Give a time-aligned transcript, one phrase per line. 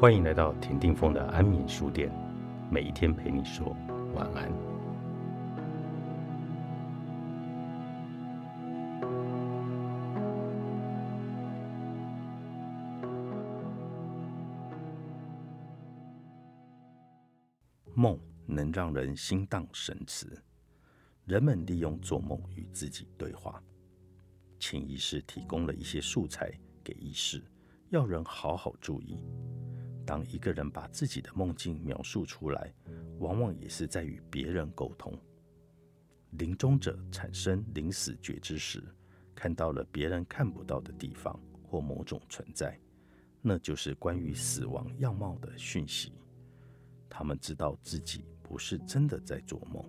[0.00, 2.10] 欢迎来到田定峰的安眠书店，
[2.70, 3.76] 每一天陪你说
[4.14, 4.50] 晚安。
[17.92, 20.26] 梦能让人心荡神驰，
[21.26, 23.62] 人们利用做梦与自己对话，
[24.58, 26.50] 潜意识提供了一些素材
[26.82, 27.44] 给意识，
[27.90, 29.18] 要人好好注意。
[30.10, 32.74] 当一个人把自己的梦境描述出来，
[33.20, 35.16] 往往也是在与别人沟通。
[36.32, 38.82] 临终者产生临死觉知时，
[39.36, 42.76] 看到了别人看不到的地方或某种存在，
[43.40, 46.12] 那就是关于死亡样貌的讯息。
[47.08, 49.80] 他们知道自己不是真的在做梦，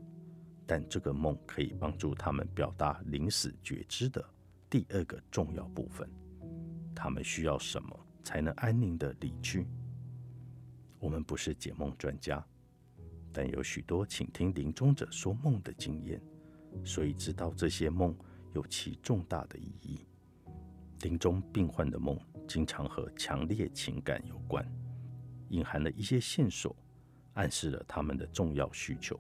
[0.68, 4.24] 但这个梦可以帮助他们表达临死觉知的
[4.70, 6.08] 第二个重要部分。
[6.94, 9.66] 他们需要什么才能安宁的离去？
[11.02, 12.46] 我们不是解梦专家，
[13.34, 16.22] 但有许多倾听临终者说梦的经验，
[16.86, 18.16] 所以知道这些梦
[18.54, 20.06] 有其重大的意义。
[21.02, 24.64] 临终病患的梦经常和强烈情感有关，
[25.50, 26.76] 隐含了一些线索，
[27.34, 29.20] 暗示了他们的重要需求。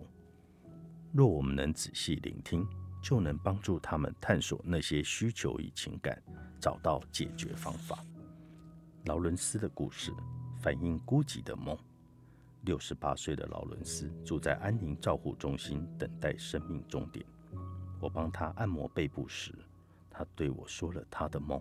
[1.11, 2.63] 若我们能仔细聆听，
[3.01, 6.21] 就能帮助他们探索那些需求与情感，
[6.59, 8.05] 找到解决方法。
[9.05, 10.13] 劳伦斯的故事。
[10.61, 11.75] 反映孤寂的梦。
[12.61, 17.25] 六十八岁的劳伦斯住在安宁照护中心，等待生命终点。
[17.99, 19.51] 我帮他按摩背部时，
[20.11, 21.59] 他对我说了他的梦。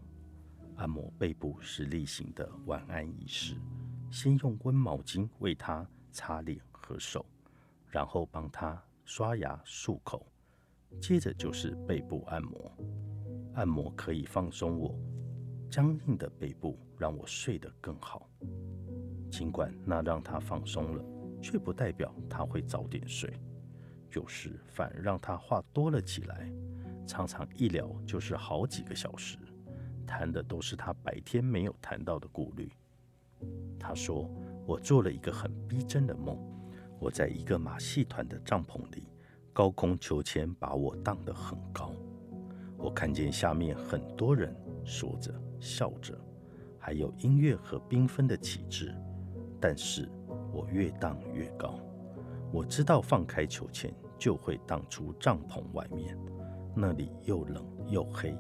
[0.76, 3.56] 按摩背部是例行的晚安仪式，
[4.10, 7.24] 先用温毛巾为他擦脸和手，
[7.88, 10.26] 然后帮他刷牙漱口，
[11.00, 12.70] 接着就是背部按摩。
[13.54, 14.94] 按摩可以放松我
[15.70, 18.28] 僵硬的背部，让我睡得更好。
[19.30, 21.04] 尽管那让他放松了，
[21.41, 23.32] 却不代表他会早点睡。
[24.12, 26.52] 有时反而让他话多了起来，
[27.06, 29.38] 常常一聊就是好几个小时，
[30.04, 32.72] 谈的都是他白天没有谈到的顾虑。
[33.78, 34.28] 他说
[34.66, 36.36] ：“我做了一个很逼真的梦，
[36.98, 39.08] 我在一个马戏团的帐篷里，
[39.52, 41.92] 高空秋千把我荡得很高，
[42.76, 44.54] 我看见下面很多人
[44.84, 46.19] 说着笑着，
[46.78, 48.94] 还有音乐和缤纷的旗帜。”
[49.60, 50.09] 但是
[50.53, 51.78] 我越荡越高，
[52.50, 56.19] 我知道放开秋千就会荡出帐篷外面，
[56.75, 58.34] 那里又冷又黑，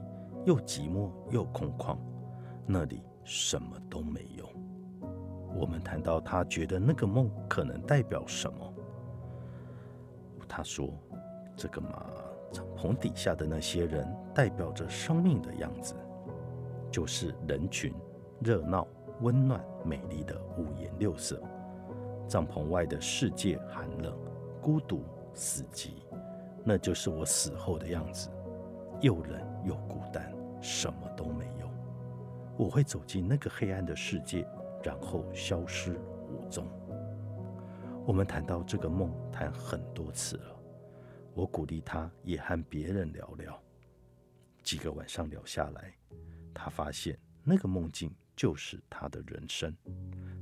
[0.46, 1.98] 又寂寞又空旷，
[2.66, 4.48] 那里什么都没有。
[5.54, 8.74] 我们谈到他觉得那个梦可能代表什么，
[10.48, 10.88] 他说
[11.54, 12.06] ：“这个嘛，
[12.50, 15.94] 帐篷底下的那些人代表着生命的样子，
[16.90, 17.92] 就是人群，
[18.40, 18.86] 热闹。”
[19.20, 21.42] 温暖美丽的五颜六色，
[22.26, 24.18] 帐篷外的世界寒冷、
[24.62, 25.04] 孤独、
[25.34, 25.90] 死寂，
[26.64, 28.30] 那就是我死后的样子，
[29.02, 30.32] 又冷又孤单，
[30.62, 31.68] 什么都没有。
[32.56, 34.46] 我会走进那个黑暗的世界，
[34.82, 36.66] 然后消失无踪。
[38.06, 40.56] 我们谈到这个梦，谈很多次了。
[41.34, 43.62] 我鼓励他也和别人聊聊。
[44.62, 45.92] 几个晚上聊下来，
[46.54, 48.10] 他发现那个梦境。
[48.40, 49.76] 就是他的人生。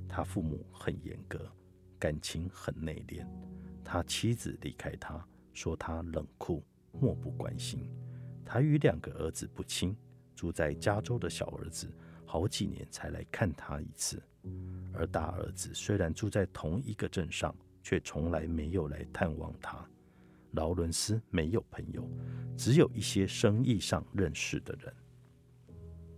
[0.09, 1.50] 他父母很严格，
[1.98, 3.26] 感情很内敛。
[3.84, 7.91] 他妻子离开他，说他冷酷、漠不关心。
[8.44, 9.97] 他与两个儿子不亲，
[10.37, 11.92] 住在加州的小儿子
[12.25, 14.22] 好几年才来看他一次。
[14.94, 19.84] 而大儿子虽然住在同一个镇上，却从来没有来探望他。
[20.53, 22.08] 劳伦斯没有朋友，
[22.56, 24.94] 只有一些生意上认识的人。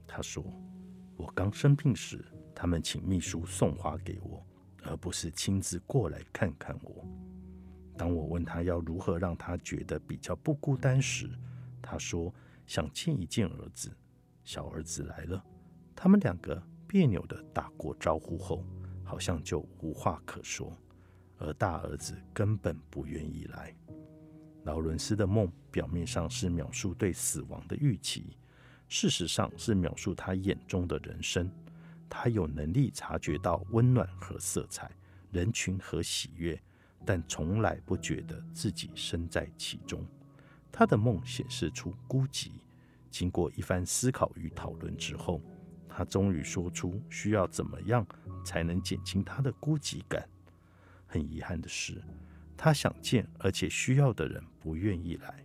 [0.06, 0.44] 他说。
[1.20, 4.42] 我刚生病时，他们请秘书送花给我，
[4.82, 7.06] 而不是亲自过来看看我。
[7.94, 11.28] 当我问他要如何让他觉得比较不孤单时，
[11.82, 12.34] 他说
[12.66, 13.94] 想见一见儿子。
[14.44, 15.44] 小儿子来了，
[15.94, 18.64] 他们两个别扭的打过招呼后，
[19.04, 20.74] 好像就无话可说。
[21.36, 23.74] 而大儿子根本不愿意来。
[24.64, 28.38] 劳伦斯的梦表面上是描述对死亡的预期。
[28.90, 31.48] 事实上是描述他眼中的人生。
[32.08, 34.90] 他有能力察觉到温暖和色彩、
[35.30, 36.60] 人群和喜悦，
[37.06, 40.04] 但从来不觉得自己身在其中。
[40.72, 42.50] 他的梦显示出孤寂。
[43.12, 45.40] 经过一番思考与讨论之后，
[45.88, 48.04] 他终于说出需要怎么样
[48.44, 50.28] 才能减轻他的孤寂感。
[51.06, 52.02] 很遗憾的是，
[52.56, 55.44] 他想见而且需要的人不愿意来。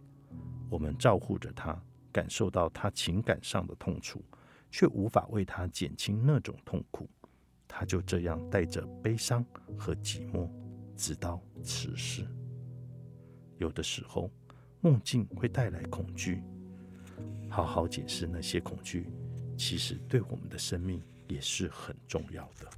[0.68, 1.80] 我们照护着他。
[2.15, 4.23] 感受到他情感上的痛楚，
[4.71, 7.09] 却无法为他减轻那种痛苦。
[7.67, 9.45] 他就这样带着悲伤
[9.77, 10.50] 和寂寞，
[10.95, 12.25] 直到辞世。
[13.57, 14.31] 有的时候，
[14.79, 16.41] 梦境会带来恐惧，
[17.50, 19.09] 好好解释那些恐惧，
[19.57, 22.71] 其实对我们的生命也是很重要的。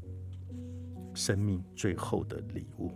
[1.14, 2.92] 生命最后的礼物，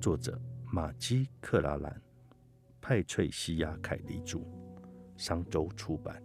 [0.00, 2.00] 作者马基·克拉兰，
[2.80, 4.38] 派翠西亚·凯利著，
[5.16, 6.22] 商周出版。